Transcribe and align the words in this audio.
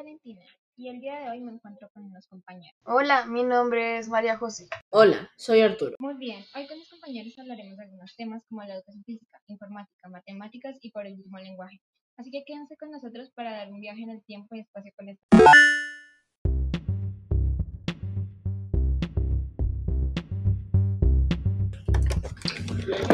Valentina 0.00 0.40
y 0.78 0.88
el 0.88 0.98
día 0.98 1.20
de 1.20 1.28
hoy 1.28 1.40
me 1.42 1.52
encuentro 1.52 1.90
con 1.92 2.04
unos 2.04 2.26
compañeros. 2.26 2.74
Hola, 2.84 3.26
mi 3.26 3.42
nombre 3.42 3.98
es 3.98 4.08
María 4.08 4.38
José. 4.38 4.66
Hola, 4.88 5.30
soy 5.36 5.60
Arturo. 5.60 5.94
Muy 5.98 6.14
bien, 6.14 6.42
hoy 6.54 6.66
con 6.66 6.78
mis 6.78 6.88
compañeros 6.88 7.38
hablaremos 7.38 7.76
de 7.76 7.84
algunos 7.84 8.16
temas 8.16 8.42
como 8.48 8.62
la 8.62 8.76
educación 8.76 9.04
física, 9.04 9.38
informática, 9.46 10.08
matemáticas 10.08 10.78
y 10.80 10.90
por 10.90 11.06
el 11.06 11.18
mismo 11.18 11.38
lenguaje. 11.38 11.82
Así 12.16 12.30
que 12.30 12.44
quédense 12.46 12.78
con 12.78 12.90
nosotros 12.90 13.30
para 13.34 13.50
dar 13.50 13.70
un 13.70 13.80
viaje 13.82 14.00
en 14.00 14.08
el 14.08 14.24
tiempo 14.24 14.54
y 14.54 14.60
espacio 14.60 14.90
con 14.96 15.10
esto. 15.10 15.22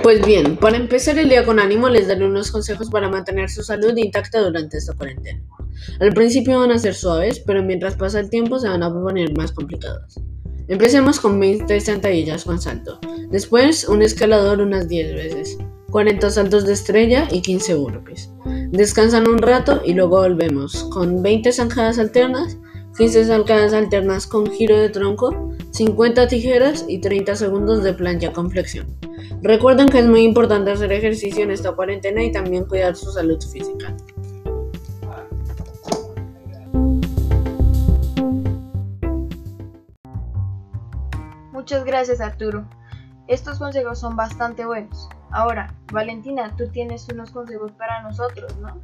Pues 0.05 0.25
bien, 0.25 0.57
para 0.57 0.77
empezar 0.77 1.19
el 1.19 1.29
día 1.29 1.45
con 1.45 1.59
ánimo 1.59 1.89
les 1.89 2.07
daré 2.07 2.25
unos 2.25 2.53
consejos 2.53 2.89
para 2.91 3.09
mantener 3.09 3.51
su 3.51 3.65
salud 3.65 3.97
intacta 3.97 4.41
durante 4.41 4.79
esta 4.79 4.95
cuarentena. 4.95 5.43
Al 6.01 6.13
principio 6.13 6.59
van 6.59 6.71
a 6.71 6.79
ser 6.79 6.95
suaves, 6.95 7.41
pero 7.41 7.63
mientras 7.63 7.97
pasa 7.97 8.21
el 8.21 8.31
tiempo 8.31 8.59
se 8.59 8.69
van 8.69 8.83
a 8.83 8.93
poner 8.93 9.37
más 9.37 9.53
complicados. 9.53 10.21
Empecemos 10.69 11.21
con 11.21 11.39
20 11.39 11.81
sentadillas 11.81 12.45
con 12.45 12.61
salto, 12.61 12.99
después 13.31 13.89
un 13.89 14.03
escalador 14.03 14.61
unas 14.61 14.89
10 14.89 15.15
veces, 15.15 15.59
40 15.91 16.29
saltos 16.31 16.67
de 16.67 16.73
estrella 16.73 17.29
y 17.31 17.41
15 17.41 17.75
burpees. 17.75 18.31
Descansan 18.71 19.29
un 19.29 19.39
rato 19.39 19.81
y 19.85 19.95
luego 19.95 20.19
volvemos 20.19 20.85
con 20.93 21.23
20 21.23 21.53
zanjadas 21.53 22.01
alternas, 22.01 22.59
15 22.99 23.27
zanjadas 23.27 23.73
alternas 23.75 24.27
con 24.27 24.51
giro 24.51 24.77
de 24.77 24.89
tronco, 24.89 25.55
50 25.71 26.27
tijeras 26.27 26.85
y 26.89 27.01
30 27.01 27.37
segundos 27.37 27.85
de 27.85 27.93
plancha 27.93 28.33
con 28.33 28.51
flexión. 28.51 28.87
Recuerden 29.43 29.89
que 29.89 30.01
es 30.01 30.07
muy 30.07 30.23
importante 30.23 30.73
hacer 30.73 30.93
ejercicio 30.93 31.45
en 31.45 31.51
esta 31.51 31.73
cuarentena 31.73 32.25
y 32.25 32.33
también 32.33 32.65
cuidar 32.65 32.97
su 32.97 33.13
salud 33.13 33.39
física. 33.41 33.95
Muchas 41.67 41.85
gracias 41.85 42.21
Arturo. 42.21 42.65
Estos 43.27 43.59
consejos 43.59 43.99
son 43.99 44.15
bastante 44.15 44.65
buenos. 44.65 45.09
Ahora, 45.33 45.75
Valentina, 45.93 46.55
tú 46.57 46.69
tienes 46.69 47.09
unos 47.09 47.33
consejos 47.33 47.73
para 47.73 48.03
nosotros, 48.03 48.57
¿no? 48.59 48.81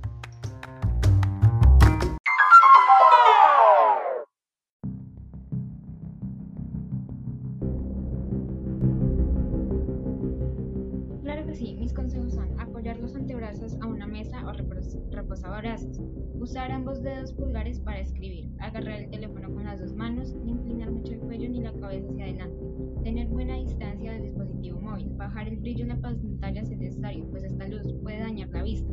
Usar 16.34 16.70
ambos 16.72 17.02
dedos 17.02 17.32
pulgares 17.34 17.78
para 17.80 18.00
escribir, 18.00 18.50
agarrar 18.58 19.00
el 19.02 19.10
teléfono 19.10 19.52
con 19.52 19.64
las 19.64 19.80
dos 19.80 19.94
manos, 19.94 20.34
no 20.34 20.50
inclinar 20.50 20.90
mucho 20.90 21.12
el 21.12 21.20
cuello 21.20 21.48
ni 21.48 21.60
la 21.60 21.72
cabeza 21.74 22.08
hacia 22.10 22.24
adelante, 22.24 22.64
tener 23.04 23.28
buena 23.28 23.54
distancia 23.56 24.12
del 24.12 24.22
dispositivo 24.22 24.80
móvil, 24.80 25.10
bajar 25.16 25.48
el 25.48 25.56
brillo 25.58 25.82
en 25.82 25.88
la 25.90 26.00
pantalla 26.00 26.64
si 26.64 26.74
es 26.74 26.80
necesario, 26.80 27.26
pues 27.30 27.44
esta 27.44 27.66
luz 27.68 27.82
puede 28.02 28.18
dañar 28.20 28.48
la 28.50 28.62
vista, 28.62 28.92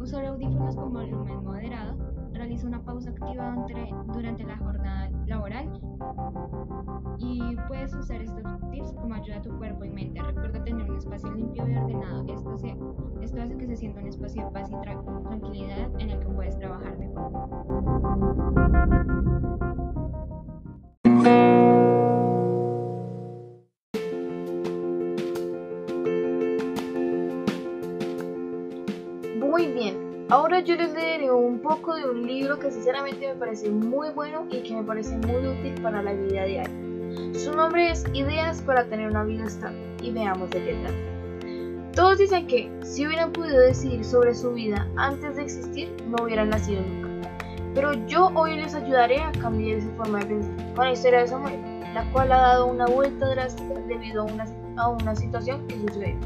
usar 0.00 0.24
audífonos 0.26 0.74
con 0.76 0.92
volumen 0.92 1.44
moderado, 1.44 1.96
realiza 2.32 2.66
una 2.66 2.82
pausa 2.82 3.10
activa 3.10 3.66
durante 4.12 4.44
la 4.44 4.56
jornada 4.56 5.10
laboral 5.26 5.80
y 7.18 7.40
puedes 7.68 7.92
usar 7.94 8.22
estos 8.22 8.42
tips 8.70 8.92
como 8.94 9.14
ayuda 9.14 9.36
a 9.36 9.42
tu 9.42 9.50
cuerpo 9.58 9.84
y 9.84 9.90
mente. 9.90 10.22
Recuerda 10.22 10.64
tener 10.64 10.90
un 10.90 10.96
espacio 10.96 11.30
limpio 11.32 11.68
y 11.68 11.76
ordenado. 11.76 12.24
Esto, 12.32 12.56
esto 13.20 13.42
hace 13.42 13.56
que 13.58 13.66
se 13.66 13.76
sienta 13.76 14.00
un 14.00 14.06
espacio 14.06 14.46
de 14.46 14.50
paz 14.52 14.70
y 14.70 14.74
tra- 14.74 15.19
en 15.52 16.10
el 16.10 16.18
que 16.18 16.26
puedes 16.26 16.56
trabajar 16.58 16.96
mejor. 16.98 17.30
Muy 29.38 29.66
bien. 29.66 30.26
Ahora 30.28 30.60
yo 30.60 30.76
les 30.76 30.92
leeré 30.94 31.32
un 31.32 31.58
poco 31.58 31.96
de 31.96 32.08
un 32.08 32.24
libro 32.24 32.58
que 32.60 32.70
sinceramente 32.70 33.26
me 33.26 33.34
parece 33.34 33.68
muy 33.68 34.10
bueno 34.10 34.46
y 34.48 34.62
que 34.62 34.76
me 34.76 34.84
parece 34.84 35.16
muy 35.16 35.46
útil 35.46 35.74
para 35.82 36.02
la 36.02 36.12
vida 36.12 36.44
diaria. 36.44 36.64
Su 37.34 37.52
nombre 37.52 37.90
es 37.90 38.04
Ideas 38.14 38.62
para 38.62 38.84
tener 38.84 39.10
una 39.10 39.24
vida 39.24 39.44
estable 39.44 39.80
y 40.00 40.12
veamos 40.12 40.50
de 40.50 40.64
qué 40.64 40.74
trata. 40.74 41.09
Todos 42.00 42.16
dicen 42.16 42.46
que 42.46 42.72
si 42.82 43.06
hubieran 43.06 43.30
podido 43.30 43.60
decidir 43.60 44.02
sobre 44.06 44.34
su 44.34 44.54
vida 44.54 44.88
antes 44.96 45.36
de 45.36 45.42
existir, 45.42 45.94
no 46.08 46.24
hubieran 46.24 46.48
nacido 46.48 46.80
nunca. 46.80 47.30
Pero 47.74 47.92
yo 48.06 48.30
hoy 48.34 48.56
les 48.56 48.74
ayudaré 48.74 49.20
a 49.20 49.30
cambiar 49.32 49.76
esa 49.76 49.90
forma 49.98 50.20
de 50.20 50.24
pensar 50.24 50.74
con 50.74 50.84
la 50.86 50.92
historia 50.92 51.20
de 51.20 51.28
Samuel, 51.28 51.60
la 51.92 52.10
cual 52.10 52.32
ha 52.32 52.38
dado 52.38 52.68
una 52.68 52.86
vuelta 52.86 53.28
drástica 53.28 53.74
debido 53.86 54.22
a 54.22 54.88
una, 54.88 55.14
situación 55.14 55.68
que 55.68 55.78
sucedió. 55.78 56.16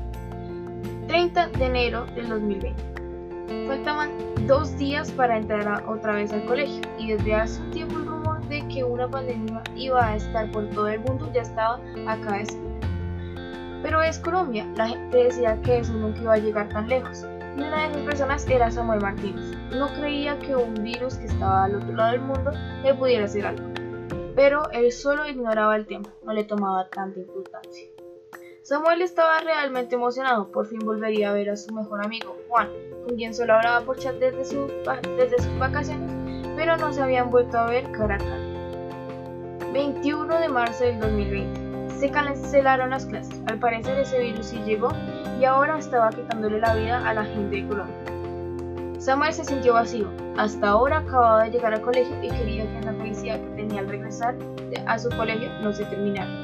30 1.08 1.48
de 1.48 1.64
enero 1.64 2.06
del 2.14 2.28
2020. 2.28 3.66
Faltaban 3.66 4.10
dos 4.46 4.78
días 4.78 5.10
para 5.10 5.38
entrar 5.38 5.82
otra 5.88 6.14
vez 6.14 6.32
al 6.32 6.46
colegio 6.46 6.82
y 7.00 7.14
desde 7.14 7.34
hace 7.34 7.60
un 7.60 7.70
tiempo 7.72 7.96
el 7.96 8.06
rumor 8.06 8.46
de 8.46 8.64
que 8.68 8.84
una 8.84 9.08
pandemia 9.08 9.60
iba 9.74 10.06
a 10.06 10.14
estar 10.14 10.52
por 10.52 10.70
todo 10.70 10.86
el 10.86 11.00
mundo 11.00 11.28
ya 11.34 11.42
estaba 11.42 11.80
acá 12.06 12.34
de. 12.34 12.73
Pero 13.84 14.02
es 14.02 14.18
Colombia, 14.18 14.66
la 14.76 14.88
gente 14.88 15.24
decía 15.24 15.60
que 15.60 15.80
eso 15.80 15.92
nunca 15.92 16.22
iba 16.22 16.32
a 16.32 16.38
llegar 16.38 16.68
tan 16.70 16.88
lejos 16.88 17.26
y 17.54 17.60
una 17.60 17.82
de 17.82 17.90
esas 17.90 18.02
personas 18.02 18.48
era 18.48 18.70
Samuel 18.70 19.02
Martínez. 19.02 19.44
No 19.76 19.88
creía 19.88 20.38
que 20.38 20.56
un 20.56 20.72
virus 20.82 21.16
que 21.16 21.26
estaba 21.26 21.64
al 21.64 21.74
otro 21.74 21.92
lado 21.92 22.12
del 22.12 22.22
mundo 22.22 22.50
le 22.82 22.94
pudiera 22.94 23.26
hacer 23.26 23.44
algo, 23.44 23.68
pero 24.34 24.70
él 24.72 24.90
solo 24.90 25.28
ignoraba 25.28 25.76
el 25.76 25.86
tema, 25.86 26.08
no 26.24 26.32
le 26.32 26.44
tomaba 26.44 26.88
tanta 26.88 27.20
importancia. 27.20 27.86
Samuel 28.62 29.02
estaba 29.02 29.40
realmente 29.40 29.96
emocionado, 29.96 30.50
por 30.50 30.66
fin 30.66 30.78
volvería 30.78 31.28
a 31.28 31.34
ver 31.34 31.50
a 31.50 31.56
su 31.56 31.74
mejor 31.74 32.02
amigo, 32.02 32.34
Juan, 32.48 32.70
con 33.06 33.16
quien 33.16 33.34
solo 33.34 33.52
hablaba 33.52 33.84
por 33.84 33.98
chat 33.98 34.14
desde, 34.14 34.46
su 34.46 34.66
desde 35.18 35.42
sus 35.42 35.58
vacaciones, 35.58 36.10
pero 36.56 36.78
no 36.78 36.90
se 36.90 37.02
habían 37.02 37.30
vuelto 37.30 37.58
a 37.58 37.66
ver 37.66 37.92
cara 37.92 38.14
a 38.14 38.18
cara. 38.18 39.70
21 39.74 40.40
de 40.40 40.48
marzo 40.48 40.84
del 40.84 40.98
2020. 41.00 41.63
Se 41.98 42.10
cancelaron 42.10 42.90
las 42.90 43.06
clases. 43.06 43.40
Al 43.46 43.58
parecer 43.58 43.98
ese 43.98 44.18
virus 44.18 44.46
sí 44.46 44.58
llegó 44.64 44.88
y 45.40 45.44
ahora 45.44 45.78
estaba 45.78 46.10
quitándole 46.10 46.58
la 46.58 46.74
vida 46.74 47.08
a 47.08 47.14
la 47.14 47.24
gente 47.24 47.56
de 47.56 47.68
Colombia. 47.68 47.96
Samuel 48.98 49.32
se 49.32 49.44
sintió 49.44 49.74
vacío. 49.74 50.08
Hasta 50.36 50.68
ahora 50.68 50.98
acababa 50.98 51.44
de 51.44 51.50
llegar 51.50 51.74
al 51.74 51.82
colegio 51.82 52.16
y 52.22 52.28
quería 52.28 52.64
que 52.64 52.86
la 52.86 52.94
felicidad 52.94 53.38
que 53.38 53.48
tenía 53.56 53.80
al 53.80 53.88
regresar 53.88 54.34
a 54.86 54.98
su 54.98 55.08
colegio 55.10 55.48
no 55.62 55.72
se 55.72 55.84
terminara. 55.84 56.43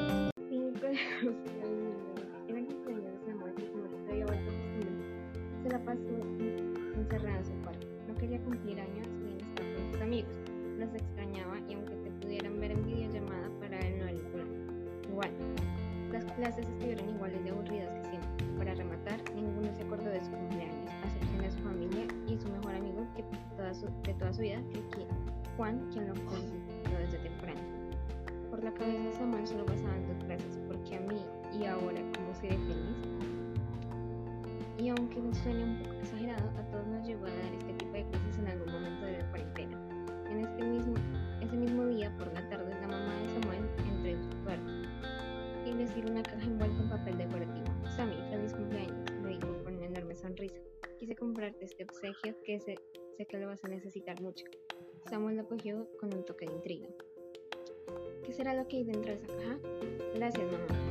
Desde 26.99 27.17
temprano. 27.17 27.59
Por 28.49 28.63
la 28.63 28.73
cabeza 28.73 29.03
de 29.03 29.13
Samuel 29.13 29.47
solo 29.47 29.65
pasaban 29.65 30.07
dos 30.07 30.25
frases, 30.25 30.59
porque 30.67 30.95
a 30.95 30.99
mí 31.01 31.25
y 31.59 31.65
ahora 31.65 32.01
cómo 32.15 32.33
seré 32.35 32.57
feliz. 32.57 33.11
Y 34.77 34.89
aunque 34.89 35.21
suene 35.43 35.63
un 35.63 35.77
poco 35.83 35.93
exagerado, 35.95 36.49
a 36.57 36.63
todos 36.71 36.87
nos 36.87 37.07
llegó 37.07 37.25
a 37.25 37.29
dar 37.29 37.53
este 37.53 37.73
tipo 37.73 37.91
de 37.93 38.03
crisis 38.03 38.39
en 38.39 38.47
algún 38.47 38.71
momento 38.73 39.05
de 39.05 39.17
la 39.19 39.29
cuarentena. 39.29 39.77
En 40.29 40.39
este 40.39 40.63
mismo, 40.63 40.95
ese 41.41 41.55
mismo 41.55 41.85
día, 41.87 42.15
por 42.17 42.27
la 42.33 42.47
tarde, 42.49 42.73
la 42.81 42.87
mamá 42.87 43.13
de 43.21 43.29
Samuel 43.29 43.69
entró 43.77 44.09
en 44.09 44.23
su 44.23 44.37
cuarto 44.43 44.71
y 45.65 45.73
le 45.73 45.85
dio 45.85 46.11
una 46.11 46.23
caja 46.23 46.43
envuelta 46.43 46.81
en 46.81 46.89
papel 46.89 47.17
decorativo. 47.17 47.65
Sammy, 47.95 48.15
feliz 48.29 48.53
cumpleaños, 48.53 49.11
le 49.23 49.29
dijo 49.29 49.63
con 49.63 49.75
una 49.75 49.85
enorme 49.85 50.15
sonrisa. 50.15 50.59
Quise 50.99 51.15
comprarte 51.15 51.65
este 51.65 51.83
obsequio 51.83 52.35
que 52.43 52.59
sé, 52.59 52.75
sé 53.17 53.25
que 53.25 53.37
lo 53.37 53.47
vas 53.47 53.63
a 53.63 53.67
necesitar 53.67 54.19
mucho. 54.21 54.45
Samuel 55.11 55.35
lo 55.35 55.45
cogió 55.45 55.89
con 55.99 56.13
un 56.13 56.23
toque 56.23 56.45
de 56.45 56.53
intriga. 56.53 56.87
¿Qué 58.23 58.31
será 58.31 58.53
lo 58.53 58.65
que 58.69 58.77
hay 58.77 58.85
dentro 58.85 59.11
de 59.11 59.17
esa 59.17 59.27
caja? 59.27 59.59
Gracias, 60.15 60.49
mamá, 60.49 60.90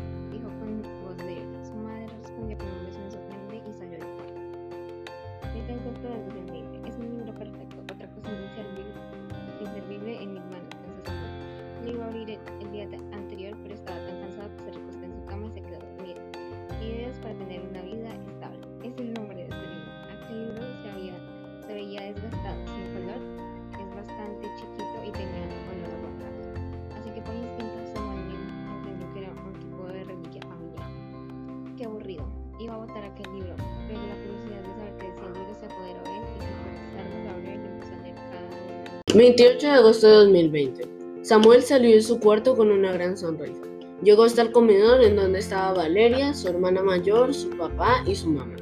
Iba 32.60 32.74
a 32.74 32.76
botar 32.76 33.02
aquel 33.02 33.24
libro, 33.32 33.54
pero 33.88 34.00
la 34.06 34.14
curiosidad 34.16 34.60
de 34.60 34.74
saber 34.74 34.94
qué 34.98 35.06
decía 35.06 35.26
el 35.26 35.32
libro 35.32 35.54
se 35.58 35.64
apoderó 35.64 36.02
de 36.04 36.10
él 36.10 36.22
y 36.28 36.40
protestar 36.60 37.24
lo 37.24 37.30
abrió 37.30 37.50
y 37.52 37.54
empezó 37.54 37.92
a 37.94 38.30
cada 38.30 38.48
uno. 38.50 39.14
28 39.14 39.66
de 39.66 39.72
agosto 39.72 40.06
de 40.06 40.12
2020. 40.12 40.88
Samuel 41.22 41.62
salió 41.62 41.94
de 41.94 42.02
su 42.02 42.20
cuarto 42.20 42.54
con 42.54 42.70
una 42.70 42.92
gran 42.92 43.16
sonrisa. 43.16 43.62
Llegó 44.02 44.24
hasta 44.24 44.42
el 44.42 44.52
comedor 44.52 45.02
en 45.02 45.16
donde 45.16 45.38
estaba 45.38 45.72
Valeria, 45.72 46.34
su 46.34 46.48
hermana 46.48 46.82
mayor, 46.82 47.32
su 47.32 47.48
papá 47.56 48.04
y 48.06 48.14
su 48.14 48.28
mamá. 48.28 48.56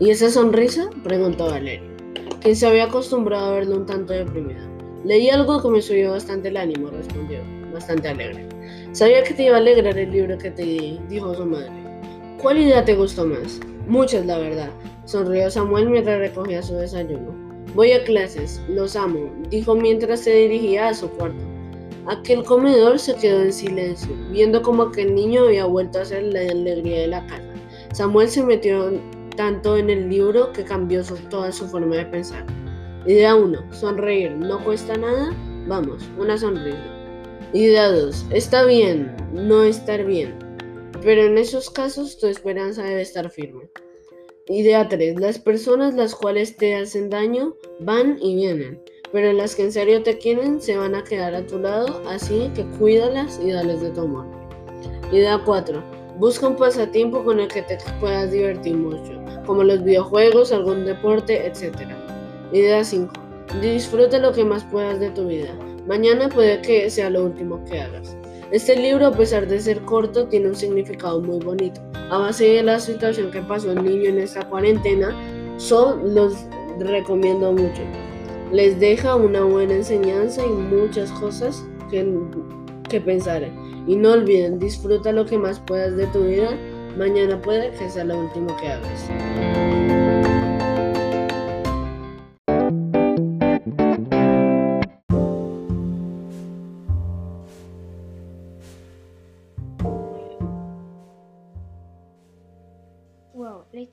¿Y 0.00 0.08
esa 0.08 0.30
sonrisa? 0.30 0.88
preguntó 1.04 1.44
Valeria, 1.44 1.90
quien 2.40 2.56
se 2.56 2.66
había 2.66 2.84
acostumbrado 2.84 3.48
a 3.48 3.54
verlo 3.56 3.76
un 3.76 3.84
tanto 3.84 4.14
deprimida. 4.14 4.66
Leí 5.04 5.28
algo 5.28 5.60
que 5.60 5.68
me 5.68 5.82
subió 5.82 6.12
bastante 6.12 6.48
el 6.48 6.56
ánimo, 6.56 6.88
respondió, 6.88 7.40
bastante 7.70 8.08
alegre. 8.08 8.48
Sabía 8.92 9.22
que 9.22 9.34
te 9.34 9.44
iba 9.44 9.56
a 9.56 9.58
alegrar 9.58 9.98
el 9.98 10.10
libro 10.10 10.38
que 10.38 10.50
te 10.50 10.62
di, 10.62 11.00
dijo 11.10 11.34
su 11.34 11.44
madre. 11.44 11.86
¿Cuál 12.40 12.58
idea 12.58 12.84
te 12.84 12.94
gustó 12.94 13.26
más? 13.26 13.60
Muchas, 13.88 14.26
la 14.26 14.38
verdad, 14.38 14.70
sonrió 15.06 15.50
Samuel 15.50 15.88
mientras 15.88 16.18
recogía 16.18 16.62
su 16.62 16.74
desayuno. 16.74 17.34
Voy 17.74 17.92
a 17.92 18.04
clases, 18.04 18.60
los 18.68 18.94
amo, 18.94 19.30
dijo 19.48 19.74
mientras 19.74 20.20
se 20.20 20.34
dirigía 20.34 20.88
a 20.88 20.94
su 20.94 21.08
cuarto. 21.08 21.42
Aquel 22.06 22.44
comedor 22.44 22.98
se 22.98 23.14
quedó 23.14 23.42
en 23.42 23.52
silencio, 23.52 24.10
viendo 24.30 24.60
como 24.60 24.84
aquel 24.84 25.14
niño 25.14 25.44
había 25.44 25.64
vuelto 25.64 25.98
a 25.98 26.04
ser 26.04 26.24
la 26.24 26.40
alegría 26.40 27.00
de 27.00 27.06
la 27.08 27.26
casa. 27.26 27.42
Samuel 27.92 28.28
se 28.28 28.42
metió 28.42 28.92
tanto 29.36 29.76
en 29.76 29.88
el 29.88 30.08
libro 30.08 30.52
que 30.52 30.64
cambió 30.64 31.02
toda 31.30 31.50
su 31.50 31.66
forma 31.66 31.96
de 31.96 32.06
pensar. 32.06 32.44
Idea 33.06 33.34
1. 33.34 33.72
Sonreír. 33.72 34.32
No 34.32 34.62
cuesta 34.62 34.96
nada. 34.96 35.34
Vamos, 35.66 36.02
una 36.18 36.36
sonrisa. 36.36 36.78
Idea 37.52 37.90
2. 37.90 38.26
Está 38.30 38.64
bien, 38.64 39.14
no 39.32 39.62
estar 39.62 40.04
bien. 40.04 40.45
Pero 41.02 41.22
en 41.22 41.38
esos 41.38 41.70
casos 41.70 42.18
tu 42.18 42.26
esperanza 42.26 42.82
debe 42.82 43.02
estar 43.02 43.30
firme. 43.30 43.68
Idea 44.48 44.88
3. 44.88 45.18
Las 45.18 45.38
personas 45.38 45.94
las 45.94 46.14
cuales 46.14 46.56
te 46.56 46.76
hacen 46.76 47.10
daño 47.10 47.56
van 47.80 48.18
y 48.20 48.36
vienen. 48.36 48.80
Pero 49.12 49.32
las 49.32 49.54
que 49.54 49.62
en 49.62 49.72
serio 49.72 50.02
te 50.02 50.18
quieren 50.18 50.60
se 50.60 50.76
van 50.76 50.94
a 50.94 51.04
quedar 51.04 51.34
a 51.34 51.46
tu 51.46 51.58
lado, 51.58 52.02
así 52.08 52.50
que 52.54 52.64
cuídalas 52.78 53.40
y 53.42 53.50
dales 53.50 53.80
de 53.80 53.90
tu 53.90 54.02
amor. 54.02 54.26
Idea 55.12 55.40
4. 55.44 55.82
Busca 56.18 56.48
un 56.48 56.56
pasatiempo 56.56 57.24
con 57.24 57.40
el 57.40 57.48
que 57.48 57.62
te 57.62 57.78
puedas 58.00 58.30
divertir 58.30 58.74
mucho, 58.74 59.20
como 59.46 59.62
los 59.62 59.84
videojuegos, 59.84 60.52
algún 60.52 60.84
deporte, 60.84 61.46
etc. 61.46 61.76
Idea 62.52 62.82
5. 62.82 63.12
Disfruta 63.60 64.18
lo 64.18 64.32
que 64.32 64.44
más 64.44 64.64
puedas 64.64 64.98
de 64.98 65.10
tu 65.10 65.26
vida. 65.26 65.52
Mañana 65.86 66.28
puede 66.28 66.60
que 66.62 66.90
sea 66.90 67.10
lo 67.10 67.24
último 67.24 67.64
que 67.64 67.80
hagas. 67.80 68.16
Este 68.52 68.76
libro, 68.76 69.08
a 69.08 69.12
pesar 69.12 69.48
de 69.48 69.58
ser 69.58 69.80
corto, 69.82 70.28
tiene 70.28 70.48
un 70.48 70.54
significado 70.54 71.20
muy 71.20 71.40
bonito. 71.40 71.80
A 72.10 72.18
base 72.18 72.44
de 72.44 72.62
la 72.62 72.78
situación 72.78 73.32
que 73.32 73.42
pasó 73.42 73.72
el 73.72 73.82
niño 73.82 74.08
en 74.10 74.18
esta 74.18 74.48
cuarentena, 74.48 75.12
son 75.56 76.14
los 76.14 76.46
recomiendo 76.78 77.52
mucho. 77.52 77.82
Les 78.52 78.78
deja 78.78 79.16
una 79.16 79.42
buena 79.42 79.74
enseñanza 79.74 80.44
y 80.46 80.48
muchas 80.48 81.10
cosas 81.12 81.64
que, 81.90 82.06
que 82.88 83.00
pensar. 83.00 83.50
Y 83.88 83.96
no 83.96 84.12
olviden, 84.12 84.60
disfruta 84.60 85.10
lo 85.10 85.26
que 85.26 85.38
más 85.38 85.58
puedas 85.58 85.96
de 85.96 86.06
tu 86.06 86.22
vida. 86.22 86.50
Mañana 86.96 87.40
puede 87.42 87.72
que 87.72 87.90
sea 87.90 88.04
lo 88.04 88.20
último 88.20 88.56
que 88.58 88.68
hagas. 88.68 90.15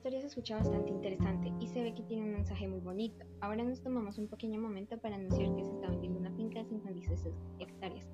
Historia 0.04 0.20
se 0.20 0.26
escucha 0.26 0.58
bastante 0.58 0.90
interesante 0.90 1.50
y 1.60 1.66
se 1.66 1.82
ve 1.82 1.94
que 1.94 2.02
tiene 2.02 2.24
un 2.24 2.34
mensaje 2.34 2.68
muy 2.68 2.80
bonito. 2.80 3.24
Ahora 3.40 3.64
nos 3.64 3.80
tomamos 3.80 4.18
un 4.18 4.28
pequeño 4.28 4.60
momento 4.60 4.98
para 4.98 5.14
anunciar 5.14 5.56
que 5.56 5.64
se 5.64 5.70
está 5.70 5.88
vendiendo 5.88 6.20
una 6.20 6.30
finca 6.32 6.58
de 6.58 6.66
56 6.66 7.32
hectáreas. 7.58 8.06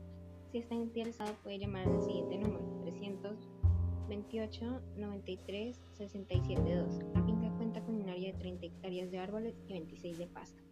Si 0.53 0.59
está 0.59 0.77
interesado 0.77 1.35
puede 1.43 1.59
llamar 1.59 1.89
al 1.89 2.01
siguiente 2.01 2.39
número 2.39 2.65
328 2.83 4.83
93 4.99 5.81
67 5.95 6.75
2. 6.77 6.99
La 7.13 7.25
finca 7.25 7.51
cuenta 7.57 7.83
con 7.83 7.97
un 7.97 8.09
área 8.09 8.35
de 8.35 8.39
30 8.39 8.67
hectáreas 8.67 9.11
de 9.11 9.19
árboles 9.19 9.61
y 9.67 9.73
26 9.73 10.19
de 10.19 10.27
pasto. 10.29 10.63